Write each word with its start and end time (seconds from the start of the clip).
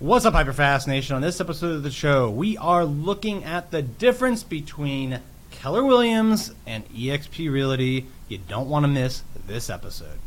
What's 0.00 0.24
up, 0.24 0.32
Hyperfast 0.32 0.86
Nation? 0.86 1.16
On 1.16 1.20
this 1.20 1.42
episode 1.42 1.76
of 1.76 1.82
the 1.82 1.90
show, 1.90 2.30
we 2.30 2.56
are 2.56 2.86
looking 2.86 3.44
at 3.44 3.70
the 3.70 3.82
difference 3.82 4.42
between 4.42 5.20
Keller 5.50 5.84
Williams 5.84 6.54
and 6.66 6.88
eXp 6.88 7.52
Realty. 7.52 8.06
You 8.26 8.38
don't 8.38 8.70
want 8.70 8.84
to 8.84 8.88
miss 8.88 9.22
this 9.46 9.68
episode. 9.68 10.18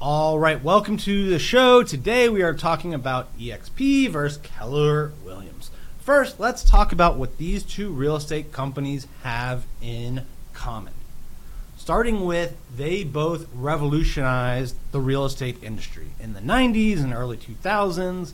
All 0.00 0.38
right, 0.38 0.64
welcome 0.64 0.96
to 0.96 1.28
the 1.28 1.38
show. 1.38 1.82
Today 1.82 2.30
we 2.30 2.40
are 2.40 2.54
talking 2.54 2.94
about 2.94 3.36
eXp 3.38 4.08
versus 4.08 4.38
Keller 4.38 5.12
Williams. 5.22 5.70
First, 6.10 6.40
let's 6.40 6.64
talk 6.64 6.90
about 6.90 7.18
what 7.18 7.38
these 7.38 7.62
two 7.62 7.92
real 7.92 8.16
estate 8.16 8.50
companies 8.50 9.06
have 9.22 9.64
in 9.80 10.26
common. 10.52 10.92
Starting 11.76 12.24
with, 12.24 12.56
they 12.76 13.04
both 13.04 13.46
revolutionized 13.54 14.74
the 14.90 14.98
real 15.00 15.24
estate 15.24 15.62
industry. 15.62 16.08
In 16.18 16.32
the 16.32 16.40
90s 16.40 16.98
and 16.98 17.14
early 17.14 17.36
2000s, 17.36 18.32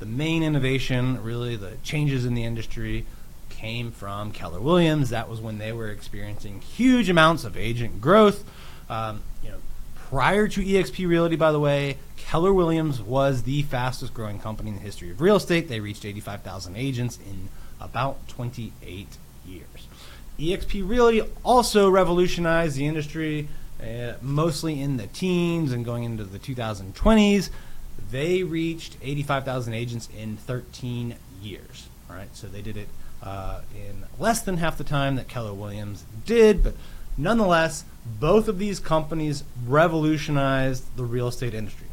the 0.00 0.04
main 0.04 0.42
innovation, 0.42 1.22
really 1.24 1.56
the 1.56 1.78
changes 1.82 2.26
in 2.26 2.34
the 2.34 2.44
industry, 2.44 3.06
came 3.48 3.90
from 3.90 4.30
Keller 4.30 4.60
Williams. 4.60 5.08
That 5.08 5.30
was 5.30 5.40
when 5.40 5.56
they 5.56 5.72
were 5.72 5.88
experiencing 5.88 6.60
huge 6.60 7.08
amounts 7.08 7.44
of 7.44 7.56
agent 7.56 8.02
growth. 8.02 8.44
Um, 8.90 9.22
prior 10.14 10.46
to 10.46 10.60
eXp 10.60 11.08
Realty, 11.08 11.34
by 11.34 11.50
the 11.50 11.58
way, 11.58 11.96
Keller 12.16 12.54
Williams 12.54 13.02
was 13.02 13.42
the 13.42 13.62
fastest 13.62 14.14
growing 14.14 14.38
company 14.38 14.70
in 14.70 14.76
the 14.76 14.80
history 14.80 15.10
of 15.10 15.20
real 15.20 15.34
estate. 15.34 15.66
They 15.66 15.80
reached 15.80 16.04
85,000 16.04 16.76
agents 16.76 17.18
in 17.28 17.48
about 17.80 18.28
28 18.28 19.08
years. 19.44 19.88
eXp 20.38 20.88
Realty 20.88 21.22
also 21.42 21.90
revolutionized 21.90 22.76
the 22.76 22.86
industry, 22.86 23.48
uh, 23.82 24.12
mostly 24.22 24.80
in 24.80 24.98
the 24.98 25.08
teens 25.08 25.72
and 25.72 25.84
going 25.84 26.04
into 26.04 26.22
the 26.22 26.38
2020s. 26.38 27.50
They 28.12 28.44
reached 28.44 28.96
85,000 29.02 29.74
agents 29.74 30.08
in 30.16 30.36
13 30.36 31.16
years. 31.42 31.88
All 32.08 32.14
right, 32.14 32.28
so 32.36 32.46
they 32.46 32.62
did 32.62 32.76
it 32.76 32.88
uh, 33.20 33.62
in 33.74 34.04
less 34.20 34.42
than 34.42 34.58
half 34.58 34.78
the 34.78 34.84
time 34.84 35.16
that 35.16 35.26
Keller 35.26 35.54
Williams 35.54 36.04
did, 36.24 36.62
but 36.62 36.74
nonetheless, 37.16 37.84
both 38.04 38.48
of 38.48 38.58
these 38.58 38.80
companies 38.80 39.44
revolutionized 39.66 40.96
the 40.96 41.04
real 41.04 41.28
estate 41.28 41.54
industry. 41.54 41.86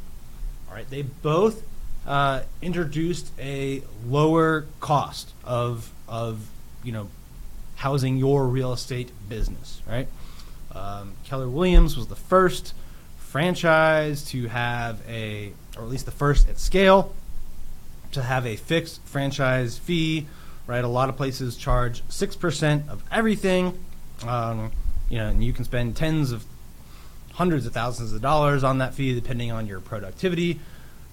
All 0.70 0.76
right, 0.76 0.90
they 0.90 1.02
both 1.02 1.64
uh, 2.06 2.42
introduced 2.62 3.32
a 3.40 3.84
lower 4.06 4.66
cost 4.80 5.34
of 5.44 5.92
of 6.08 6.50
you 6.84 6.92
know 6.92 7.10
housing 7.76 8.18
your 8.18 8.48
real 8.48 8.74
estate 8.74 9.12
business. 9.30 9.82
Right, 9.88 10.08
um, 10.74 11.14
Keller 11.26 11.50
Williams 11.50 11.96
was 11.98 12.08
the 12.08 12.16
first 12.16 12.74
franchise 13.18 14.26
to 14.26 14.48
have 14.48 15.02
a, 15.08 15.54
or 15.78 15.84
at 15.84 15.90
least 15.90 16.06
the 16.06 16.12
first 16.12 16.50
at 16.50 16.60
scale, 16.60 17.14
to 18.12 18.22
have 18.22 18.46
a 18.46 18.56
fixed 18.56 19.02
franchise 19.06 19.78
fee. 19.78 20.28
Right, 20.68 20.84
a 20.84 20.88
lot 20.88 21.10
of 21.10 21.18
places 21.18 21.58
charge 21.58 22.04
six 22.10 22.36
percent 22.36 22.90
of 22.90 23.04
everything. 23.12 23.84
Um, 24.26 24.72
you 25.12 25.18
know, 25.18 25.28
and 25.28 25.44
you 25.44 25.52
can 25.52 25.66
spend 25.66 25.96
tens 25.98 26.32
of 26.32 26.46
hundreds 27.34 27.66
of 27.66 27.74
thousands 27.74 28.14
of 28.14 28.22
dollars 28.22 28.64
on 28.64 28.78
that 28.78 28.94
fee 28.94 29.14
depending 29.14 29.52
on 29.52 29.68
your 29.68 29.82
productivity. 29.82 30.60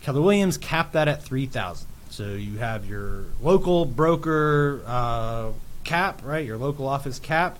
Keller 0.00 0.22
Williams 0.22 0.56
capped 0.56 0.92
that 0.92 1.08
at 1.08 1.22
three 1.22 1.46
thousand. 1.46 1.88
So 2.10 2.34
you 2.34 2.58
have 2.58 2.86
your 2.86 3.24
local 3.42 3.84
broker 3.84 4.82
uh, 4.86 5.50
cap, 5.82 6.22
right? 6.24 6.46
Your 6.46 6.56
local 6.56 6.86
office 6.86 7.18
cap. 7.18 7.58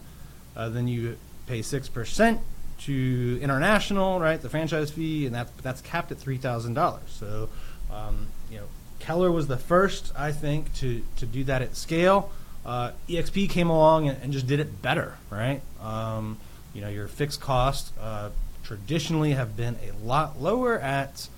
Uh, 0.56 0.68
then 0.68 0.86
you 0.86 1.18
pay 1.48 1.60
six 1.60 1.88
percent 1.88 2.40
to 2.82 3.38
international, 3.42 4.20
right? 4.20 4.40
The 4.40 4.48
franchise 4.48 4.92
fee, 4.92 5.26
and 5.26 5.34
that's 5.34 5.50
that's 5.62 5.80
capped 5.80 6.12
at 6.12 6.18
three 6.18 6.38
thousand 6.38 6.74
dollars. 6.74 7.08
So, 7.08 7.48
um, 7.92 8.28
you 8.48 8.58
know, 8.58 8.66
Keller 9.00 9.32
was 9.32 9.48
the 9.48 9.56
first, 9.56 10.12
I 10.16 10.30
think, 10.30 10.72
to 10.74 11.02
to 11.16 11.26
do 11.26 11.42
that 11.44 11.62
at 11.62 11.76
scale. 11.76 12.30
Uh, 12.68 12.92
EXP 13.08 13.48
came 13.48 13.70
along 13.70 14.10
and, 14.10 14.22
and, 14.22 14.30
just 14.30 14.46
did 14.46 14.60
it 14.60 14.82
better, 14.82 15.14
right? 15.30 15.62
Um, 15.80 16.36
you 16.74 16.82
know, 16.82 16.90
your 16.90 17.08
fixed 17.08 17.40
costs 17.40 17.96
uh, 17.98 18.28
traditionally 18.62 19.32
have 19.32 19.56
been 19.56 19.78
a 19.82 20.06
lot 20.06 20.38
lower 20.38 20.78
at 20.78 21.28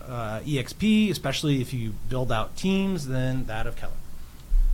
uh, 0.00 0.38
EXP, 0.44 1.10
especially 1.10 1.60
if 1.60 1.74
you 1.74 1.94
build 2.08 2.30
out 2.30 2.56
teams, 2.56 3.08
than 3.08 3.46
that 3.46 3.66
of 3.66 3.74
Keller. 3.74 3.94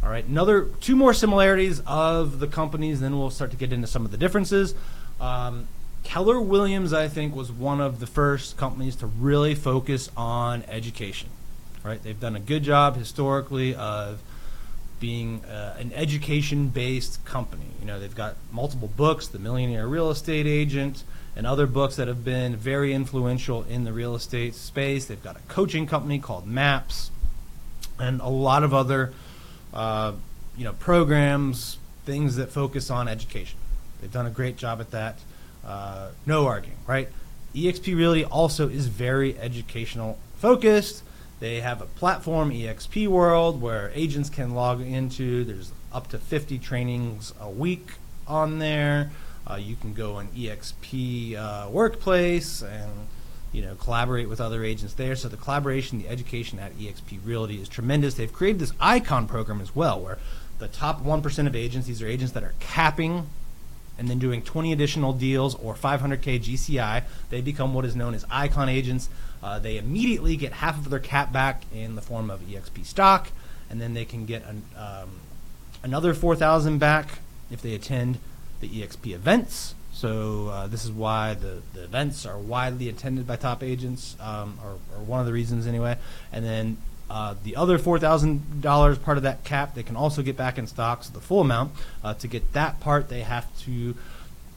All 0.03 0.11
right, 0.11 0.27
another 0.27 0.67
two 0.83 0.97
more 0.97 1.15
similarities 1.15 1.81
of 1.87 2.41
the 2.41 2.47
companies, 2.47 3.01
then 3.01 3.19
we'll 3.19 3.31
start 3.31 3.51
to 3.53 3.57
get 3.57 3.73
into 3.73 3.87
some 3.87 4.05
of 4.05 4.11
the 4.11 4.19
differences. 4.19 4.75
Um, 5.19 5.67
Keller 6.05 6.43
Williams, 6.43 6.93
I 6.93 7.09
think, 7.09 7.35
was 7.35 7.51
one 7.51 7.81
of 7.81 8.01
the 8.01 8.07
first 8.07 8.59
companies 8.59 8.97
to 8.97 9.07
really 9.07 9.55
focus 9.55 10.11
on 10.15 10.63
education. 10.69 11.31
Right, 11.83 12.03
they've 12.03 12.21
done 12.21 12.37
a 12.37 12.41
good 12.41 12.65
job 12.65 12.97
historically 12.97 13.75
of 13.75 14.21
being 15.01 15.45
uh, 15.45 15.77
an 15.79 15.93
education 15.93 16.69
based 16.69 17.25
company. 17.25 17.67
You 17.81 17.87
know, 17.87 18.01
they've 18.01 18.15
got 18.15 18.37
multiple 18.51 18.91
books, 18.97 19.27
The 19.27 19.39
Millionaire 19.39 19.87
Real 19.87 20.11
Estate 20.11 20.47
Agent, 20.47 21.05
and 21.37 21.47
other 21.47 21.67
books 21.67 21.97
that 21.97 22.09
have 22.09 22.25
been 22.25 22.57
very 22.57 22.95
influential 22.95 23.63
in 23.65 23.85
the 23.85 23.93
real 23.93 24.15
estate 24.15 24.55
space. 24.55 25.05
They've 25.05 25.23
got 25.23 25.37
a 25.37 25.41
coaching 25.49 25.87
company 25.87 26.19
called 26.19 26.47
MAPS, 26.47 27.11
and 27.99 28.21
a 28.21 28.29
lot 28.29 28.63
of 28.63 28.73
other, 28.73 29.13
uh, 29.75 30.13
you 30.57 30.65
know, 30.65 30.73
programs, 30.73 31.77
things 32.07 32.37
that 32.37 32.51
focus 32.51 32.91
on 32.91 33.07
education. 33.07 33.59
They've 34.01 34.13
done 34.13 34.27
a 34.27 34.31
great 34.31 34.57
job 34.57 34.81
at 34.81 34.91
that. 34.93 35.19
Uh, 35.65 36.11
no 36.25 36.47
arguing, 36.47 36.79
right? 36.87 37.09
EXP 37.55 37.97
Realty 37.97 38.25
also 38.25 38.69
is 38.69 38.87
very 38.87 39.39
educational 39.39 40.19
focused. 40.37 41.03
They 41.39 41.61
have 41.61 41.83
a 41.83 41.87
platform, 41.87 42.51
EXP 42.51 43.09
World, 43.09 43.61
where 43.61 43.91
agents 43.95 44.31
can 44.31 44.55
log 44.55 44.81
into. 44.81 45.45
There's 45.45 45.73
up 45.93 46.09
to 46.09 46.19
50 46.19 46.59
trainings 46.59 47.35
a 47.41 47.51
week 47.51 47.93
on 48.27 48.59
there. 48.59 49.11
Uh, 49.49 49.57
you 49.57 49.77
can 49.77 49.93
go 49.93 50.15
on 50.15 50.29
EXP 50.29 51.37
uh, 51.37 51.69
Workplace 51.71 52.63
and 52.63 52.91
you 53.53 53.63
know 53.63 53.75
collaborate 53.77 54.29
with 54.29 54.41
other 54.41 54.65
agents 54.65 54.95
there. 54.95 55.15
So 55.15 55.29
the 55.29 55.37
collaboration, 55.37 55.99
the 55.99 56.09
education 56.09 56.59
at 56.59 56.77
EXP 56.79 57.21
Realty 57.25 57.61
is 57.61 57.69
tremendous. 57.69 58.15
They've 58.15 58.33
created 58.33 58.61
this 58.61 58.73
icon 58.81 59.29
program 59.29 59.61
as 59.61 59.75
well, 59.77 60.01
where 60.01 60.19
the 60.59 60.69
top 60.69 61.03
one 61.03 61.23
percent 61.23 61.47
of 61.47 61.55
agents, 61.55 61.87
these 61.87 62.03
are 62.03 62.09
agents 62.09 62.33
that 62.33 62.43
are 62.43 62.55
capping 62.61 63.29
and 63.99 64.09
then 64.09 64.19
doing 64.19 64.43
20 64.43 64.73
additional 64.73 65.13
deals 65.13 65.55
or 65.55 65.75
500k 65.75 66.41
GCI, 66.41 67.03
they 67.31 67.41
become 67.41 67.75
what 67.75 67.85
is 67.85 67.97
known 67.97 68.15
as 68.15 68.25
icon 68.31 68.69
agents. 68.69 69.09
Uh, 69.43 69.59
they 69.59 69.79
immediately 69.79 70.37
get 70.37 70.53
half 70.53 70.77
of 70.79 70.91
their 70.91 70.99
cap 70.99 71.33
back 71.33 71.63
in 71.75 71.95
the 71.95 72.03
form 72.03 72.31
of 72.31 72.41
EXP 72.41 72.85
stock, 72.85 73.29
and 73.71 73.81
then 73.81 73.95
they 73.95 74.05
can 74.05 74.27
get 74.27 74.45
an, 74.45 74.63
um, 74.77 75.21
another 75.83 76.15
4,000 76.15 76.79
back 76.79 77.19
if 77.51 77.63
they 77.63 77.75
attend 77.75 78.19
the 78.61 78.69
EXP 78.69 79.15
events. 79.15 79.75
So 79.93 80.49
uh, 80.49 80.67
this 80.67 80.85
is 80.85 80.93
why 80.93 81.35
the, 81.35 81.63
the 81.73 81.85
events 81.85 82.27
are 82.27 82.39
widely 82.39 82.91
attended 82.91 83.27
by 83.27 83.37
top 83.37 83.63
agents, 83.63 84.15
um, 84.21 84.59
or, 84.63 84.73
or, 84.95 85.03
one 85.03 85.21
of 85.21 85.27
the 85.27 85.33
reasons 85.33 85.67
anyway. 85.67 85.97
And 86.33 86.45
then 86.45 86.77
uh, 87.09 87.35
the 87.45 87.57
other 87.57 87.79
four 87.79 87.99
thousand 87.99 88.61
dollars 88.61 88.99
part 88.99 89.17
of 89.17 89.23
that 89.23 89.45
cap, 89.45 89.75
they 89.75 89.83
can 89.83 89.97
also 89.97 90.23
get 90.23 90.37
back 90.37 90.59
in 90.59 90.67
stocks, 90.67 91.09
the 91.09 91.21
full 91.21 91.41
amount. 91.41 91.73
Uh, 92.03 92.15
to 92.15 92.27
get 92.29 92.53
that 92.53 92.81
part, 92.81 93.09
they 93.09 93.21
have 93.21 93.47
to 93.61 93.95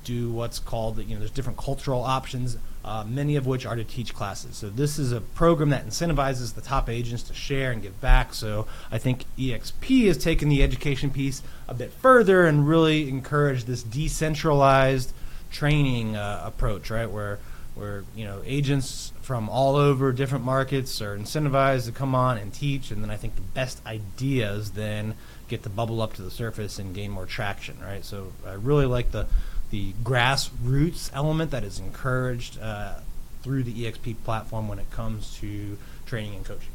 do 0.04 0.32
what's 0.32 0.60
called 0.60 0.98
you 0.98 1.14
know 1.14 1.20
there's 1.20 1.32
different 1.32 1.60
cultural 1.60 2.02
options, 2.02 2.58
uh, 2.84 3.04
many 3.08 3.36
of 3.36 3.46
which 3.46 3.66
are 3.66 3.76
to 3.76 3.84
teach 3.84 4.16
classes. 4.16 4.56
So 4.56 4.70
this 4.70 4.98
is 4.98 5.12
a 5.12 5.22
program 5.22 5.70
that 5.70 5.86
incentivizes 5.86 6.56
the 6.56 6.62
top 6.62 6.90
agents 6.90 7.22
to 7.24 7.34
share 7.34 7.72
and 7.72 7.82
give 7.82 8.00
back. 8.02 8.34
So 8.34 8.66
I 8.92 8.98
think 8.98 9.26
EXP 9.38 10.08
has 10.08 10.18
taken 10.18 10.50
the 10.50 10.64
education 10.64 11.12
piece 11.12 11.44
a 11.68 11.76
bit 11.76 11.92
further 11.92 12.46
and 12.46 12.68
really 12.68 13.10
encouraged 13.10 13.68
this 13.68 13.84
decentralized 13.84 15.14
training 15.52 16.16
uh, 16.16 16.42
approach, 16.46 16.90
right? 16.90 17.10
Where 17.10 17.40
where 17.80 18.04
you 18.16 18.26
know 18.26 18.42
agents 18.46 19.14
from 19.22 19.50
all 19.50 19.76
over 19.76 20.12
different 20.12 20.44
markets 20.44 21.02
are 21.02 21.18
incentivized 21.18 21.86
to 21.86 21.92
come 21.92 22.14
on 22.14 22.38
and 22.38 22.54
teach, 22.54 22.92
and 22.92 23.04
then 23.04 23.10
I 23.10 23.16
think 23.16 23.36
the 23.36 23.42
best 23.42 23.84
ideas 23.86 24.72
then 24.72 25.16
get 25.48 25.64
to 25.64 25.70
bubble 25.70 26.02
up 26.02 26.14
to 26.14 26.22
the 26.22 26.32
surface 26.32 26.78
and 26.80 26.94
gain 26.94 27.12
more 27.12 27.26
traction, 27.26 27.78
right? 27.82 28.04
So 28.04 28.34
I 28.46 28.54
really 28.54 28.86
like 28.86 29.12
the 29.12 29.28
the 29.72 29.94
grassroots 30.04 31.12
element 31.14 31.52
that 31.52 31.64
is 31.64 31.80
encouraged 31.80 32.60
uh, 32.60 32.96
through 33.44 33.64
the 33.64 33.86
EXP 33.86 34.24
platform 34.24 34.68
when 34.68 34.80
it 34.80 34.90
comes 34.92 35.38
to 35.38 35.78
training 36.06 36.36
and 36.36 36.46
coaching. 36.46 36.72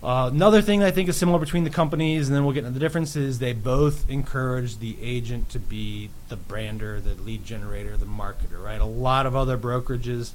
Uh, 0.00 0.30
another 0.32 0.62
thing 0.62 0.82
I 0.82 0.92
think 0.92 1.08
is 1.08 1.16
similar 1.16 1.40
between 1.40 1.64
the 1.64 1.70
companies, 1.70 2.28
and 2.28 2.36
then 2.36 2.44
we'll 2.44 2.54
get 2.54 2.64
into 2.64 2.78
the 2.78 2.84
differences. 2.84 3.40
They 3.40 3.52
both 3.52 4.08
encourage 4.08 4.78
the 4.78 4.96
agent 5.02 5.48
to 5.50 5.58
be 5.58 6.10
the 6.28 6.36
brander, 6.36 7.00
the 7.00 7.14
lead 7.14 7.44
generator, 7.44 7.96
the 7.96 8.06
marketer. 8.06 8.62
Right? 8.62 8.80
A 8.80 8.86
lot 8.86 9.26
of 9.26 9.34
other 9.34 9.58
brokerages 9.58 10.32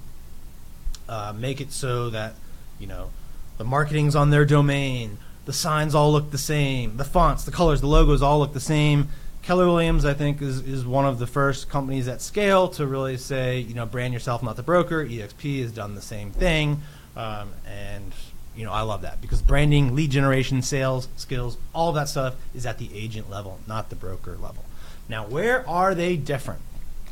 uh, 1.08 1.34
make 1.36 1.62
it 1.62 1.72
so 1.72 2.10
that 2.10 2.36
you 2.78 2.88
know 2.88 3.12
the 3.58 3.64
marketing's 3.64 4.16
on 4.16 4.32
their 4.32 4.44
domain, 4.44 5.18
the 5.46 5.54
signs 5.54 5.96
all 5.96 6.12
look 6.12 6.32
the 6.32 6.38
same, 6.38 6.98
the 6.98 7.06
fonts, 7.06 7.46
the 7.46 7.52
colors, 7.52 7.80
the 7.80 7.88
logos 7.88 8.22
all 8.22 8.40
look 8.40 8.54
the 8.54 8.60
same. 8.60 9.08
Keller 9.44 9.68
Williams, 9.68 10.06
I 10.06 10.14
think, 10.14 10.42
is, 10.42 10.60
is 10.60 10.86
one 10.86 11.06
of 11.06 11.20
the 11.20 11.28
first 11.28 11.70
companies 11.70 12.08
at 12.08 12.22
scale 12.22 12.70
to 12.70 12.88
really 12.88 13.18
say, 13.18 13.60
you 13.60 13.74
know, 13.74 13.86
brand 13.86 14.14
yourself, 14.14 14.42
not 14.42 14.56
the 14.56 14.64
broker. 14.64 15.06
EXP 15.06 15.62
has 15.62 15.74
done 15.74 15.96
the 15.96 16.02
same 16.02 16.32
thing. 16.32 16.82
Um, 17.18 17.52
and, 17.68 18.14
you 18.56 18.66
know, 18.66 18.72
I 18.72 18.82
love 18.82 19.02
that 19.02 19.22
because 19.22 19.42
branding, 19.42 19.96
lead 19.96 20.12
generation, 20.12 20.62
sales, 20.62 21.08
skills, 21.16 21.58
all 21.74 21.92
that 21.94 22.10
stuff 22.10 22.36
is 22.54 22.66
at 22.66 22.78
the 22.78 22.90
agent 22.94 23.30
level, 23.30 23.60
not 23.68 23.90
the 23.90 23.96
broker 23.96 24.32
level. 24.32 24.64
Now, 25.10 25.26
where 25.26 25.68
are 25.68 25.96
they 25.96 26.16
different? 26.16 26.62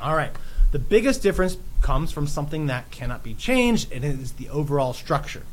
All 0.02 0.16
right. 0.16 0.32
The 0.72 0.80
biggest 0.80 1.22
difference 1.22 1.58
comes 1.82 2.12
from 2.12 2.28
something 2.28 2.68
that 2.68 2.92
cannot 2.92 3.24
be 3.24 3.34
changed, 3.34 3.92
and 3.92 4.06
it 4.06 4.20
is 4.20 4.34
the 4.34 4.50
overall 4.50 4.94
structure. 4.94 5.44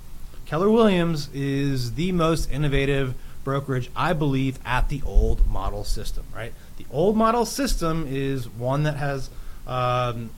Keller 0.47 0.71
Williams 0.71 1.29
is 1.35 1.95
the 1.95 2.13
most 2.13 2.51
innovative 2.51 3.15
brokerage, 3.45 3.91
I 3.97 4.13
believe, 4.13 4.59
at 4.65 4.89
the 4.89 5.03
old 5.05 5.47
model 5.47 5.85
system, 5.85 6.25
right? 6.35 6.53
The 6.77 6.87
old 6.91 7.17
model 7.17 7.45
system 7.45 8.07
is 8.09 8.49
one 8.49 8.85
that 8.85 8.97
has, 8.97 9.31
um, 9.67 10.31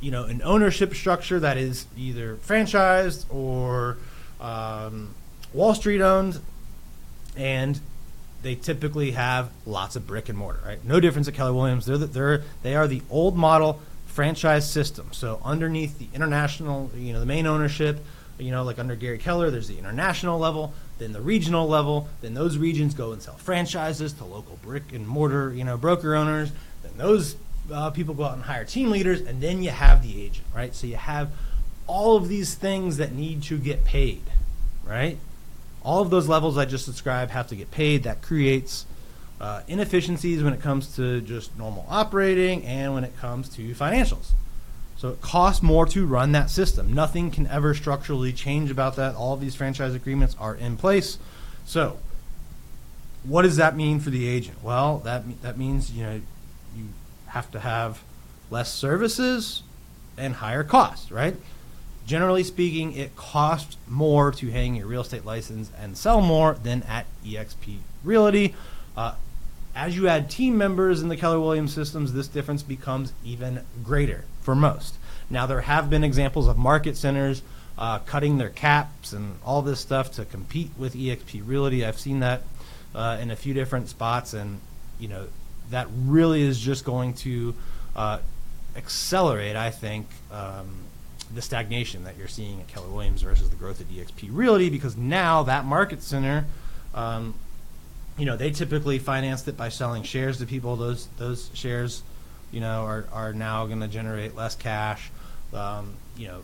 you 0.00 0.10
know, 0.10 0.24
an 0.24 0.42
ownership 0.42 0.94
structure 0.94 1.38
that 1.40 1.56
is 1.56 1.86
either 1.96 2.36
franchised 2.36 3.24
or 3.32 3.98
um, 4.40 5.14
Wall 5.52 5.74
Street 5.74 6.00
owned, 6.00 6.40
and 7.36 7.80
they 8.42 8.54
typically 8.54 9.12
have 9.12 9.50
lots 9.66 9.96
of 9.96 10.06
brick 10.06 10.28
and 10.28 10.38
mortar, 10.38 10.60
right? 10.64 10.84
No 10.84 11.00
difference 11.00 11.28
at 11.28 11.34
Keller 11.34 11.52
Williams. 11.52 11.86
They're 11.86 11.98
the, 11.98 12.06
they're 12.06 12.42
they 12.62 12.74
are 12.74 12.88
the 12.88 13.02
old 13.10 13.36
model 13.36 13.80
franchise 14.06 14.70
system. 14.70 15.08
So 15.12 15.40
underneath 15.44 15.98
the 15.98 16.08
international, 16.14 16.90
you 16.96 17.12
know, 17.12 17.20
the 17.20 17.26
main 17.26 17.46
ownership, 17.46 18.04
you 18.38 18.50
know, 18.50 18.64
like 18.64 18.78
under 18.78 18.96
Gary 18.96 19.18
Keller, 19.18 19.50
there's 19.50 19.68
the 19.68 19.78
international 19.78 20.38
level, 20.38 20.72
then 20.98 21.12
the 21.12 21.20
regional 21.20 21.68
level, 21.68 22.08
then 22.20 22.34
those 22.34 22.56
regions 22.58 22.94
go 22.94 23.12
and 23.12 23.22
sell 23.22 23.36
franchises 23.36 24.12
to 24.14 24.24
local 24.24 24.58
brick 24.62 24.92
and 24.92 25.06
mortar, 25.06 25.52
you 25.52 25.64
know, 25.64 25.76
broker 25.76 26.14
owners. 26.14 26.50
Then 26.82 26.92
those 26.96 27.36
uh, 27.72 27.90
people 27.90 28.14
go 28.14 28.24
out 28.24 28.34
and 28.34 28.42
hire 28.42 28.64
team 28.64 28.90
leaders, 28.90 29.20
and 29.20 29.40
then 29.40 29.62
you 29.62 29.70
have 29.70 30.02
the 30.02 30.22
agent, 30.22 30.46
right? 30.54 30.74
So 30.74 30.86
you 30.86 30.96
have 30.96 31.30
all 31.90 32.16
of 32.16 32.28
these 32.28 32.54
things 32.54 32.98
that 32.98 33.12
need 33.12 33.42
to 33.42 33.58
get 33.58 33.84
paid, 33.84 34.22
right? 34.84 35.18
All 35.82 36.00
of 36.00 36.10
those 36.10 36.28
levels 36.28 36.56
I 36.56 36.64
just 36.64 36.86
described 36.86 37.32
have 37.32 37.48
to 37.48 37.56
get 37.56 37.72
paid. 37.72 38.04
That 38.04 38.22
creates 38.22 38.86
uh, 39.40 39.62
inefficiencies 39.66 40.40
when 40.44 40.52
it 40.52 40.60
comes 40.60 40.94
to 40.96 41.20
just 41.20 41.58
normal 41.58 41.84
operating 41.88 42.64
and 42.64 42.94
when 42.94 43.02
it 43.02 43.16
comes 43.18 43.48
to 43.56 43.74
financials. 43.74 44.30
So 44.98 45.08
it 45.08 45.20
costs 45.20 45.64
more 45.64 45.84
to 45.86 46.06
run 46.06 46.30
that 46.32 46.48
system. 46.48 46.92
Nothing 46.92 47.32
can 47.32 47.48
ever 47.48 47.74
structurally 47.74 48.32
change 48.32 48.70
about 48.70 48.94
that. 48.94 49.16
All 49.16 49.34
of 49.34 49.40
these 49.40 49.56
franchise 49.56 49.94
agreements 49.94 50.36
are 50.38 50.54
in 50.54 50.76
place. 50.76 51.18
So 51.64 51.98
what 53.24 53.42
does 53.42 53.56
that 53.56 53.74
mean 53.74 53.98
for 53.98 54.10
the 54.10 54.28
agent? 54.28 54.62
Well, 54.62 54.98
that 54.98 55.42
that 55.42 55.58
means 55.58 55.90
you 55.90 56.04
know 56.04 56.20
you 56.76 56.84
have 57.26 57.50
to 57.50 57.58
have 57.58 58.02
less 58.48 58.72
services 58.72 59.64
and 60.16 60.34
higher 60.34 60.62
costs, 60.62 61.10
right? 61.10 61.34
Generally 62.10 62.42
speaking, 62.42 62.96
it 62.96 63.14
costs 63.14 63.76
more 63.86 64.32
to 64.32 64.50
hang 64.50 64.74
your 64.74 64.88
real 64.88 65.02
estate 65.02 65.24
license 65.24 65.70
and 65.80 65.96
sell 65.96 66.20
more 66.20 66.54
than 66.60 66.82
at 66.82 67.06
EXP 67.24 67.76
Realty. 68.02 68.52
Uh, 68.96 69.14
as 69.76 69.94
you 69.94 70.08
add 70.08 70.28
team 70.28 70.58
members 70.58 71.02
in 71.02 71.08
the 71.08 71.16
Keller 71.16 71.38
Williams 71.38 71.72
systems, 71.72 72.12
this 72.12 72.26
difference 72.26 72.64
becomes 72.64 73.12
even 73.24 73.60
greater 73.84 74.24
for 74.40 74.56
most. 74.56 74.96
Now, 75.30 75.46
there 75.46 75.60
have 75.60 75.88
been 75.88 76.02
examples 76.02 76.48
of 76.48 76.58
market 76.58 76.96
centers 76.96 77.42
uh, 77.78 78.00
cutting 78.00 78.38
their 78.38 78.50
caps 78.50 79.12
and 79.12 79.36
all 79.44 79.62
this 79.62 79.78
stuff 79.78 80.10
to 80.14 80.24
compete 80.24 80.72
with 80.76 80.94
EXP 80.96 81.46
Realty. 81.46 81.86
I've 81.86 82.00
seen 82.00 82.18
that 82.18 82.42
uh, 82.92 83.18
in 83.20 83.30
a 83.30 83.36
few 83.36 83.54
different 83.54 83.88
spots, 83.88 84.34
and 84.34 84.58
you 84.98 85.06
know 85.06 85.28
that 85.70 85.86
really 85.94 86.42
is 86.42 86.58
just 86.58 86.84
going 86.84 87.14
to 87.14 87.54
uh, 87.94 88.18
accelerate, 88.74 89.54
I 89.54 89.70
think, 89.70 90.08
um, 90.32 90.70
the 91.34 91.42
stagnation 91.42 92.04
that 92.04 92.16
you're 92.16 92.28
seeing 92.28 92.60
at 92.60 92.68
Keller 92.68 92.88
Williams 92.88 93.22
versus 93.22 93.50
the 93.50 93.56
growth 93.56 93.80
at 93.80 93.88
EXP 93.88 94.28
Realty, 94.30 94.70
because 94.70 94.96
now 94.96 95.42
that 95.44 95.64
market 95.64 96.02
center. 96.02 96.46
Um, 96.94 97.34
you 98.20 98.26
know, 98.26 98.36
they 98.36 98.50
typically 98.50 98.98
financed 98.98 99.48
it 99.48 99.56
by 99.56 99.70
selling 99.70 100.02
shares 100.02 100.38
to 100.38 100.46
people. 100.46 100.76
Those 100.76 101.08
those 101.16 101.50
shares, 101.54 102.02
you 102.52 102.60
know, 102.60 102.84
are, 102.84 103.06
are 103.12 103.32
now 103.32 103.66
going 103.66 103.80
to 103.80 103.88
generate 103.88 104.36
less 104.36 104.54
cash. 104.54 105.10
Um, 105.54 105.94
you 106.18 106.28
know, 106.28 106.42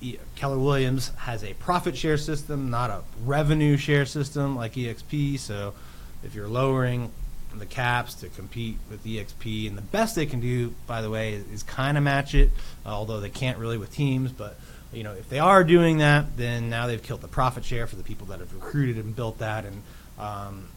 e- 0.00 0.18
Keller 0.36 0.58
Williams 0.58 1.08
has 1.16 1.42
a 1.42 1.52
profit 1.54 1.96
share 1.96 2.16
system, 2.16 2.70
not 2.70 2.90
a 2.90 3.02
revenue 3.24 3.76
share 3.76 4.06
system 4.06 4.54
like 4.54 4.74
EXP. 4.74 5.40
So, 5.40 5.74
if 6.22 6.34
you're 6.34 6.48
lowering 6.48 7.10
the 7.58 7.66
caps 7.66 8.14
to 8.14 8.28
compete 8.28 8.76
with 8.90 9.04
EXP, 9.04 9.68
and 9.68 9.76
the 9.76 9.82
best 9.82 10.14
they 10.14 10.26
can 10.26 10.40
do, 10.40 10.72
by 10.86 11.02
the 11.02 11.10
way, 11.10 11.34
is, 11.34 11.46
is 11.50 11.62
kind 11.62 11.98
of 11.98 12.04
match 12.04 12.34
it, 12.34 12.50
uh, 12.86 12.90
although 12.90 13.20
they 13.20 13.30
can't 13.30 13.58
really 13.58 13.78
with 13.78 13.92
teams. 13.92 14.32
But 14.32 14.58
you 14.92 15.02
know, 15.02 15.12
if 15.12 15.28
they 15.28 15.38
are 15.38 15.64
doing 15.64 15.98
that, 15.98 16.36
then 16.36 16.70
now 16.70 16.86
they've 16.86 17.02
killed 17.02 17.20
the 17.20 17.28
profit 17.28 17.64
share 17.64 17.86
for 17.86 17.96
the 17.96 18.02
people 18.02 18.28
that 18.28 18.40
have 18.40 18.54
recruited 18.54 18.96
and 18.96 19.14
built 19.14 19.38
that, 19.38 19.64
and 19.64 19.82
um, 20.18 20.68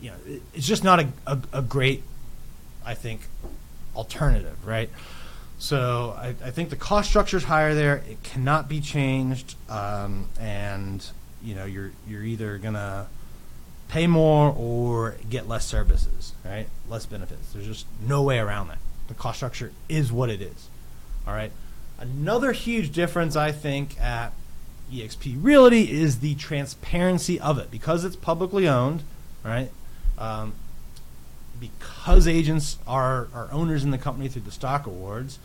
you 0.00 0.10
know, 0.10 0.16
it, 0.26 0.42
it's 0.54 0.66
just 0.66 0.84
not 0.84 1.00
a, 1.00 1.08
a, 1.26 1.38
a 1.54 1.62
great, 1.62 2.02
I 2.84 2.94
think, 2.94 3.22
alternative, 3.94 4.66
right? 4.66 4.90
So 5.58 6.14
I, 6.18 6.34
I 6.44 6.50
think 6.50 6.70
the 6.70 6.76
cost 6.76 7.08
structure 7.08 7.36
is 7.36 7.44
higher 7.44 7.74
there. 7.74 8.02
It 8.08 8.22
cannot 8.22 8.68
be 8.68 8.80
changed, 8.80 9.54
um, 9.70 10.28
and 10.38 11.04
you 11.42 11.54
know 11.54 11.64
you're 11.64 11.92
you're 12.06 12.22
either 12.22 12.58
gonna 12.58 13.06
pay 13.94 14.08
more 14.08 14.52
or 14.58 15.14
get 15.30 15.46
less 15.46 15.64
services, 15.64 16.32
right? 16.44 16.66
Less 16.88 17.06
benefits. 17.06 17.52
There's 17.52 17.64
just 17.64 17.86
no 18.04 18.22
way 18.22 18.40
around 18.40 18.66
that. 18.66 18.78
The 19.06 19.14
cost 19.14 19.36
structure 19.36 19.70
is 19.88 20.10
what 20.10 20.30
it 20.30 20.42
is. 20.42 20.68
All 21.28 21.32
right. 21.32 21.52
Another 22.00 22.50
huge 22.50 22.90
difference, 22.90 23.36
I 23.36 23.52
think, 23.52 24.00
at 24.00 24.32
EXP 24.92 25.38
Realty 25.40 25.92
is 25.92 26.18
the 26.18 26.34
transparency 26.34 27.38
of 27.38 27.56
it 27.56 27.70
because 27.70 28.04
it's 28.04 28.16
publicly 28.16 28.66
owned, 28.66 29.04
right? 29.44 29.70
Um, 30.18 30.54
because 31.60 32.26
agents 32.26 32.78
are, 32.88 33.28
are 33.32 33.48
owners 33.52 33.84
in 33.84 33.92
the 33.92 33.98
company 33.98 34.28
through 34.28 34.42
the 34.42 34.50
stock 34.50 34.88
awards, 34.88 35.38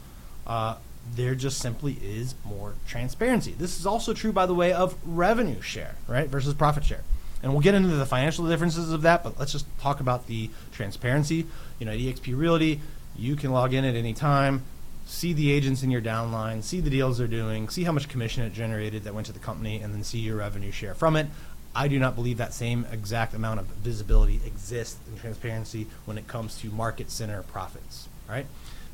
uh, 0.48 0.78
there 1.16 1.36
just 1.36 1.60
simply 1.60 2.00
is 2.02 2.34
more 2.44 2.74
transparency. 2.88 3.54
This 3.56 3.80
is 3.80 3.86
also 3.86 4.16
true, 4.16 4.32
by 4.32 4.48
the 4.48 4.56
way, 4.56 4.74
of 4.74 4.96
revenue 5.06 5.62
share, 5.62 5.98
right, 6.08 6.28
versus 6.28 6.56
profit 6.56 6.84
share. 6.84 7.04
And 7.42 7.54
we'll 7.54 7.62
get 7.62 7.74
into 7.74 7.96
the 7.96 8.06
financial 8.06 8.48
differences 8.48 8.92
of 8.92 9.02
that, 9.04 9.24
but 9.24 9.40
let's 9.40 9.52
just 9.52 9.66
talk 9.80 10.00
about 10.00 10.28
the 10.28 10.50
transparency. 10.72 11.46
You 11.80 11.86
know, 11.86 11.92
at 11.94 12.00
EXP 12.00 12.38
Realty, 12.38 12.82
you 13.16 13.36
can 13.36 13.52
log 13.52 13.74
in 13.74 13.86
at 13.86 13.96
any 13.96 14.14
time, 14.14 14.64
see 15.06 15.34
the 15.34 15.52
agents 15.52 15.82
in 15.82 15.90
your 15.90 16.02
downline, 16.02 16.64
see 16.64 16.82
the 16.82 16.90
deals 16.90 17.18
they're 17.18 17.28
doing, 17.28 17.70
see 17.70 17.84
how 17.84 17.92
much 17.92 18.10
commission 18.10 18.44
it 18.44 18.54
generated 18.54 19.04
that 19.04 19.14
went 19.14 19.28
to 19.28 19.34
the 19.34 19.40
company, 19.40 19.82
and 19.82 19.94
then 19.94 20.04
see 20.04 20.20
your 20.20 20.38
revenue 20.38 20.72
share 20.72 20.94
from 20.94 21.16
it. 21.16 21.28
I 21.76 21.88
do 21.88 22.00
not 22.00 22.16
believe 22.16 22.38
that 22.38 22.54
same 22.54 22.86
exact 22.92 23.34
amount 23.34 23.60
of 23.60 23.68
visibility 23.68 24.42
exists 24.46 24.98
and 25.08 25.20
transparency 25.20 25.88
when 26.06 26.18
it 26.18 26.28
comes 26.28 26.58
to 26.60 26.70
market 26.70 27.12
center 27.12 27.44
profits. 27.44 28.10
Right 28.28 28.46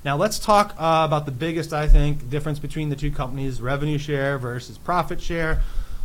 now, 0.03 0.17
let's 0.17 0.39
talk 0.39 0.75
uh, 0.77 1.03
about 1.05 1.25
the 1.25 1.31
biggest, 1.31 1.73
I 1.73 1.87
think, 1.87 2.29
difference 2.29 2.59
between 2.59 2.89
the 2.89 2.95
two 2.95 3.11
companies: 3.11 3.61
revenue 3.61 3.97
share 3.97 4.37
versus 4.37 4.77
profit 4.77 5.19
share. 5.19 5.61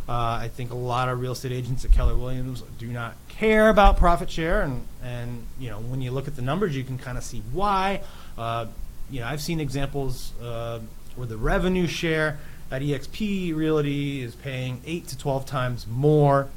Uh, 0.09 0.39
I 0.41 0.49
think 0.53 0.71
a 0.71 0.75
lot 0.75 1.09
of 1.09 1.19
real 1.19 1.31
estate 1.33 1.51
agents 1.51 1.85
at 1.85 1.91
Keller 1.91 2.15
Williams 2.15 2.63
do 2.79 2.87
not 2.87 3.15
care 3.29 3.69
about 3.69 3.97
profit 3.97 4.29
share, 4.29 4.61
and 4.61 4.85
and 5.03 5.45
you 5.59 5.69
know 5.69 5.79
when 5.79 6.01
you 6.01 6.11
look 6.11 6.27
at 6.27 6.35
the 6.35 6.41
numbers, 6.41 6.75
you 6.75 6.83
can 6.83 6.97
kind 6.97 7.17
of 7.17 7.23
see 7.23 7.41
why. 7.51 8.01
Uh, 8.37 8.67
you 9.09 9.19
know, 9.19 9.27
I've 9.27 9.41
seen 9.41 9.59
examples 9.59 10.33
uh, 10.41 10.79
where 11.15 11.27
the 11.27 11.37
revenue 11.37 11.87
share 11.87 12.39
at 12.71 12.81
EXP 12.81 13.55
Realty 13.55 14.21
is 14.21 14.35
paying 14.35 14.81
eight 14.85 15.07
to 15.07 15.17
twelve 15.17 15.45
times 15.45 15.85
more 15.87 16.49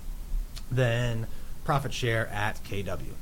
than 0.70 1.26
profit 1.64 1.92
share 1.92 2.26
at 2.28 2.62
KW. 2.64 3.12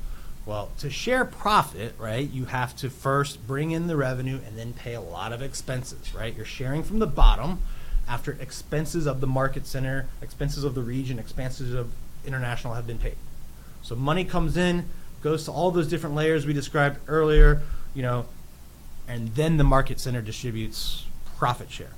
Well, 0.45 0.71
to 0.79 0.89
share 0.89 1.23
profit, 1.23 1.95
right, 1.97 2.29
you 2.29 2.45
have 2.45 2.75
to 2.77 2.89
first 2.89 3.45
bring 3.47 3.71
in 3.71 3.87
the 3.87 3.95
revenue 3.95 4.39
and 4.45 4.57
then 4.57 4.73
pay 4.73 4.93
a 4.93 5.01
lot 5.01 5.31
of 5.31 5.41
expenses, 5.41 6.13
right? 6.13 6.35
You're 6.35 6.45
sharing 6.45 6.83
from 6.83 6.99
the 6.99 7.07
bottom 7.07 7.61
after 8.07 8.33
expenses 8.39 9.05
of 9.05 9.21
the 9.21 9.27
market 9.27 9.65
center, 9.65 10.07
expenses 10.21 10.63
of 10.63 10.75
the 10.75 10.81
region, 10.81 11.19
expenses 11.19 11.73
of 11.73 11.91
international 12.25 12.73
have 12.73 12.87
been 12.87 12.97
paid. 12.97 13.15
So 13.81 13.95
money 13.95 14.25
comes 14.25 14.57
in, 14.57 14.85
goes 15.21 15.45
to 15.45 15.51
all 15.51 15.71
those 15.71 15.87
different 15.87 16.15
layers 16.15 16.45
we 16.45 16.53
described 16.53 16.99
earlier, 17.07 17.61
you 17.93 18.01
know, 18.01 18.25
and 19.07 19.29
then 19.35 19.57
the 19.57 19.63
market 19.63 19.99
center 19.99 20.21
distributes 20.21 21.05
profit 21.37 21.71
share. 21.71 21.91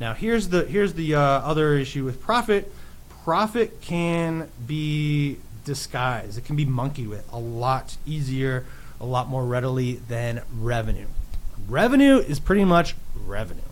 Now 0.00 0.14
here's 0.14 0.48
the 0.48 0.64
here's 0.64 0.94
the 0.94 1.14
uh, 1.14 1.20
other 1.20 1.74
issue 1.74 2.04
with 2.04 2.20
profit 2.20 2.72
profit 3.24 3.80
can 3.80 4.48
be 4.66 5.38
disguised. 5.64 6.38
It 6.38 6.44
can 6.44 6.56
be 6.56 6.64
monkeyed 6.64 7.08
with 7.08 7.30
a 7.32 7.38
lot 7.38 7.96
easier, 8.04 8.64
a 9.00 9.06
lot 9.06 9.28
more 9.28 9.44
readily 9.44 9.94
than 9.94 10.42
revenue. 10.52 11.06
Revenue 11.68 12.18
is 12.18 12.40
pretty 12.40 12.64
much 12.64 12.96
revenue. 13.14 13.62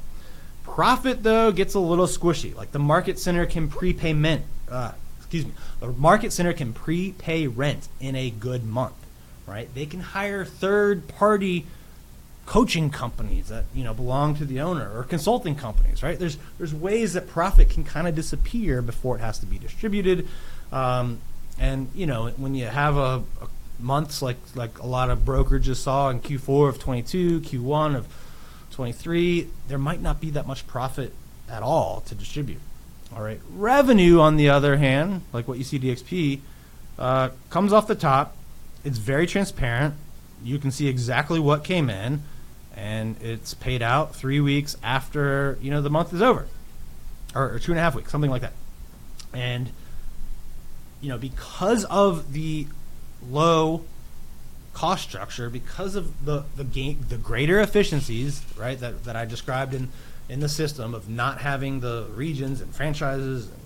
Profit 0.64 1.23
though 1.23 1.52
gets 1.52 1.75
a 1.75 1.81
little 1.81 2.07
squishy. 2.07 2.55
Like 2.55 2.73
the 2.73 2.79
market 2.79 3.19
center 3.19 3.47
can 3.47 3.69
prepay 3.69 4.40
Uh, 4.71 4.93
excuse 5.19 5.47
me. 5.47 5.52
The 5.81 5.88
market 5.88 6.33
center 6.33 6.52
can 6.52 6.73
prepay 6.73 7.47
rent 7.47 7.88
in 8.00 8.17
a 8.17 8.31
good 8.31 8.64
month, 8.64 8.95
right? 9.47 9.73
They 9.75 9.87
can 9.87 10.00
hire 10.00 10.45
third 10.45 11.09
party 11.09 11.67
coaching 12.50 12.90
companies 12.90 13.47
that 13.47 13.64
you 13.73 13.85
know 13.85 13.95
belong 13.95 14.35
to 14.35 14.45
the 14.45 14.61
owner 14.61 14.90
or 14.99 15.05
consulting 15.05 15.55
companies 15.55 16.02
right 16.02 16.19
there's 16.19 16.37
there's 16.59 16.75
ways 16.75 17.12
that 17.12 17.29
profit 17.29 17.71
can 17.71 17.85
kind 17.85 18.09
of 18.09 18.14
disappear 18.17 18.83
before 18.83 19.14
it 19.14 19.21
has 19.21 19.38
to 19.38 19.47
be 19.47 19.57
distributed 19.57 20.26
um, 20.73 21.21
and 21.61 21.88
you 21.95 22.07
know 22.07 22.29
when 22.31 22.57
you 22.57 22.67
have 22.67 22.97
a, 22.97 23.23
a 23.40 23.49
months 23.79 24.21
like 24.21 24.37
like 24.57 24.81
a 24.81 24.87
lot 24.87 25.11
of 25.11 25.21
brokerages 25.21 25.76
saw 25.76 26.11
in 26.11 26.19
q4 26.21 26.69
of 26.69 26.79
22 26.81 27.40
q1 27.43 27.95
of 27.95 28.09
23 28.73 29.49
there 29.69 29.79
might 29.79 30.00
not 30.00 30.21
be 30.21 30.31
that 30.31 30.47
much 30.47 30.67
profit 30.67 31.12
at 31.49 31.62
all 31.62 32.03
to 32.03 32.15
distribute. 32.15 32.61
All 33.15 33.23
right 33.23 33.41
revenue 33.50 34.21
on 34.21 34.37
the 34.37 34.49
other 34.49 34.77
hand 34.77 35.23
like 35.33 35.49
what 35.49 35.59
you 35.59 35.65
see 35.65 35.79
dxp 35.79 36.41
uh, 36.99 37.31
comes 37.49 37.73
off 37.73 37.87
the 37.87 37.95
top. 37.95 38.37
It's 38.85 38.99
very 38.99 39.27
transparent. 39.27 39.95
You 40.45 40.59
can 40.59 40.71
see 40.71 40.87
exactly 40.87 41.41
what 41.41 41.65
came 41.65 41.91
in 41.91 42.23
and 42.77 43.21
it's 43.21 43.55
paid 43.55 43.83
out 43.83 44.15
three 44.15 44.41
weeks 44.41 44.77
after 44.83 45.59
you 45.61 45.71
know 45.71 45.83
the 45.83 45.91
month 45.91 46.12
is 46.12 46.23
over, 46.23 46.47
or, 47.35 47.55
or 47.55 47.59
two 47.59 47.73
and 47.73 47.79
a 47.79 47.83
half 47.83 47.95
weeks, 47.95 48.12
something 48.12 48.31
like 48.31 48.43
that. 48.43 48.53
And 49.33 49.71
you 51.00 51.09
know 51.09 51.19
because 51.19 51.85
of 51.87 52.33
the 52.33 52.67
low 53.29 53.85
cost 54.73 55.03
structure, 55.09 55.50
because 55.50 55.95
of 55.95 56.25
the 56.25 56.45
the 56.57 56.65
gain, 56.65 57.05
the 57.09 57.17
greater 57.17 57.61
efficiencies, 57.61 58.43
right 58.57 58.79
that 58.81 59.05
that 59.05 59.17
I 59.17 59.25
described 59.25 59.75
in 59.75 59.89
in 60.29 60.41
the 60.41 60.49
system 60.49 60.95
of 60.95 61.09
not 61.09 61.41
having 61.41 61.81
the 61.81 62.07
regions 62.15 62.61
and 62.61 62.75
franchises 62.75 63.47
and 63.47 63.61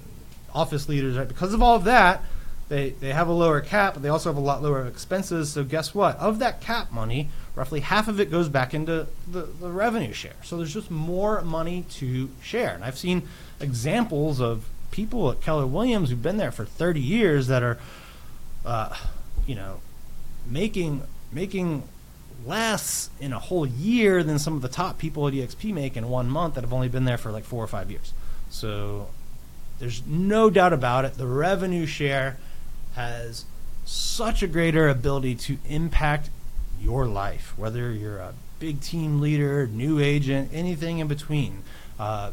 office 0.55 0.89
leaders, 0.89 1.17
right? 1.17 1.29
Because 1.29 1.53
of 1.53 1.63
all 1.63 1.77
of 1.77 1.85
that, 1.85 2.23
they, 2.69 2.91
they 2.91 3.13
have 3.13 3.29
a 3.29 3.33
lower 3.33 3.61
cap, 3.61 3.95
but 3.95 4.03
they 4.03 4.09
also 4.09 4.31
have 4.31 4.37
a 4.39 4.41
lot 4.41 4.63
lower 4.63 4.87
expenses. 4.87 5.53
So 5.53 5.65
guess 5.65 5.95
what? 5.95 6.17
Of 6.17 6.39
that 6.39 6.61
cap 6.61 6.91
money, 6.91 7.29
roughly 7.55 7.81
half 7.81 8.09
of 8.09 8.19
it 8.21 8.31
goes 8.31 8.49
back 8.49 8.73
into 8.73 9.07
the, 9.31 9.43
the 9.43 9.69
revenue 9.69 10.13
share. 10.13 10.37
So 10.43 10.57
there's 10.57 10.73
just 10.73 10.91
more 10.91 11.43
money 11.43 11.85
to 11.91 12.31
share. 12.43 12.75
And 12.75 12.83
I've 12.83 12.99
seen 12.99 13.29
examples 13.61 14.41
of 14.41 14.67
people 14.91 15.31
at 15.31 15.43
Keller 15.43 15.67
Williams 15.67 16.09
who've 16.09 16.23
been 16.23 16.39
there 16.39 16.53
for 16.53 16.65
30 16.65 17.01
years 17.01 17.49
that 17.49 17.63
are, 17.63 17.79
uh, 18.65 18.97
you 19.47 19.55
know, 19.55 19.81
making 20.47 21.03
making 21.33 21.83
less 22.47 23.11
in 23.21 23.33
a 23.33 23.39
whole 23.39 23.67
year 23.67 24.23
than 24.23 24.39
some 24.39 24.55
of 24.55 24.63
the 24.63 24.69
top 24.69 24.99
people 24.99 25.27
at 25.27 25.35
EXP 25.35 25.73
make 25.73 25.97
in 25.97 26.09
one 26.09 26.29
month 26.29 26.55
that 26.55 26.61
have 26.63 26.73
only 26.73 26.89
been 26.89 27.05
there 27.05 27.19
for 27.19 27.31
like 27.31 27.45
four 27.45 27.63
or 27.65 27.67
five 27.67 27.91
years. 27.91 28.13
So 28.51 29.09
there's 29.79 30.07
no 30.07 30.51
doubt 30.51 30.73
about 30.73 31.05
it. 31.05 31.15
The 31.15 31.27
revenue 31.27 31.87
share 31.87 32.39
has 32.95 33.45
such 33.85 34.43
a 34.43 34.47
greater 34.47 34.89
ability 34.89 35.35
to 35.35 35.59
impact 35.69 36.31
your 36.81 37.07
life, 37.07 37.55
whether 37.57 37.91
you're 37.91 38.19
a 38.19 38.35
big 38.59 38.81
team 38.81 39.21
leader, 39.21 39.67
new 39.67 39.99
agent, 40.01 40.51
anything 40.53 40.99
in 40.99 41.09
between. 41.09 41.63
Uh, 41.99 42.33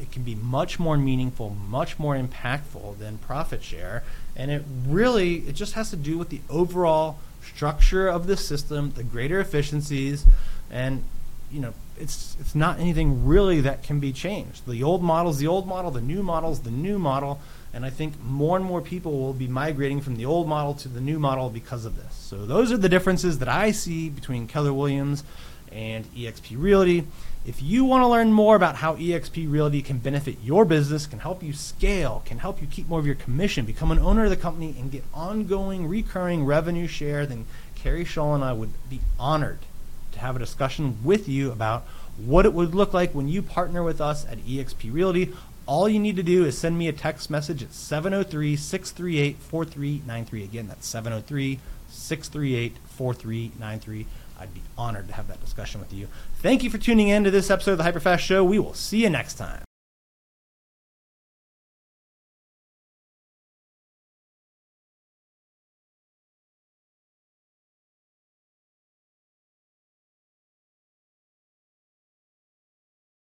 it 0.00 0.10
can 0.10 0.22
be 0.22 0.34
much 0.34 0.78
more 0.78 0.96
meaningful, 0.96 1.50
much 1.50 1.98
more 1.98 2.16
impactful 2.16 2.98
than 2.98 3.18
profit 3.18 3.62
share, 3.62 4.02
and 4.34 4.50
it 4.50 4.64
really 4.86 5.36
it 5.40 5.52
just 5.52 5.74
has 5.74 5.90
to 5.90 5.96
do 5.96 6.16
with 6.18 6.30
the 6.30 6.40
overall 6.48 7.18
structure 7.42 8.08
of 8.08 8.26
the 8.26 8.36
system, 8.36 8.92
the 8.92 9.02
greater 9.02 9.40
efficiencies, 9.40 10.26
and 10.70 11.04
you 11.50 11.60
know 11.60 11.74
it's 11.98 12.36
it's 12.40 12.54
not 12.54 12.80
anything 12.80 13.26
really 13.26 13.60
that 13.60 13.82
can 13.82 14.00
be 14.00 14.12
changed. 14.12 14.66
The 14.66 14.82
old 14.82 15.02
model 15.02 15.30
is 15.30 15.38
the 15.38 15.46
old 15.46 15.66
model, 15.66 15.90
the 15.90 16.00
new 16.00 16.22
model's 16.22 16.60
the 16.60 16.70
new 16.70 16.98
model, 16.98 17.40
and 17.72 17.84
I 17.84 17.90
think 17.90 18.20
more 18.22 18.56
and 18.56 18.64
more 18.64 18.80
people 18.80 19.18
will 19.18 19.32
be 19.32 19.48
migrating 19.48 20.00
from 20.00 20.16
the 20.16 20.26
old 20.26 20.48
model 20.48 20.74
to 20.74 20.88
the 20.88 21.00
new 21.00 21.18
model 21.18 21.50
because 21.50 21.84
of 21.84 21.96
this. 21.96 22.14
So 22.14 22.46
those 22.46 22.72
are 22.72 22.76
the 22.76 22.88
differences 22.88 23.38
that 23.38 23.48
I 23.48 23.70
see 23.70 24.08
between 24.08 24.46
Keller 24.46 24.72
Williams 24.72 25.24
and 25.74 26.04
eXp 26.14 26.56
Realty. 26.56 27.06
If 27.44 27.60
you 27.60 27.84
want 27.84 28.02
to 28.02 28.06
learn 28.06 28.32
more 28.32 28.54
about 28.54 28.76
how 28.76 28.94
eXp 28.94 29.50
Realty 29.50 29.82
can 29.82 29.98
benefit 29.98 30.36
your 30.42 30.64
business, 30.64 31.06
can 31.06 31.18
help 31.18 31.42
you 31.42 31.52
scale, 31.52 32.22
can 32.24 32.38
help 32.38 32.60
you 32.60 32.68
keep 32.68 32.88
more 32.88 33.00
of 33.00 33.06
your 33.06 33.16
commission, 33.16 33.64
become 33.64 33.90
an 33.90 33.98
owner 33.98 34.24
of 34.24 34.30
the 34.30 34.36
company, 34.36 34.76
and 34.78 34.92
get 34.92 35.02
ongoing 35.12 35.88
recurring 35.88 36.44
revenue 36.44 36.86
share, 36.86 37.26
then 37.26 37.46
Kerry 37.74 38.04
Shaw 38.04 38.34
and 38.34 38.44
I 38.44 38.52
would 38.52 38.70
be 38.88 39.00
honored 39.18 39.58
to 40.12 40.20
have 40.20 40.36
a 40.36 40.38
discussion 40.38 40.98
with 41.02 41.28
you 41.28 41.50
about 41.50 41.82
what 42.16 42.46
it 42.46 42.52
would 42.52 42.74
look 42.74 42.94
like 42.94 43.12
when 43.12 43.28
you 43.28 43.42
partner 43.42 43.82
with 43.82 44.00
us 44.00 44.24
at 44.26 44.38
eXp 44.38 44.92
Realty. 44.92 45.32
All 45.66 45.88
you 45.88 45.98
need 45.98 46.16
to 46.16 46.22
do 46.22 46.44
is 46.44 46.58
send 46.58 46.76
me 46.78 46.88
a 46.88 46.92
text 46.92 47.30
message 47.30 47.62
at 47.62 47.72
703 47.72 48.56
638 48.56 49.36
4393. 49.38 50.44
Again, 50.44 50.68
that's 50.68 50.86
703 50.86 51.58
638 51.88 52.76
4393. 52.86 54.06
I'd 54.42 54.52
be 54.52 54.62
honored 54.76 55.06
to 55.06 55.14
have 55.14 55.28
that 55.28 55.40
discussion 55.40 55.80
with 55.80 55.92
you. 55.92 56.08
Thank 56.38 56.64
you 56.64 56.70
for 56.70 56.76
tuning 56.76 57.06
in 57.06 57.22
to 57.22 57.30
this 57.30 57.48
episode 57.48 57.72
of 57.72 57.78
the 57.78 57.84
Hyperfast 57.84 58.18
Show. 58.18 58.42
We 58.42 58.58
will 58.58 58.74
see 58.74 59.02
you 59.04 59.08
next 59.08 59.34
time. 59.34 59.62